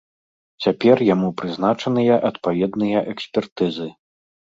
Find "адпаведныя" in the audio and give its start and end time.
2.29-2.99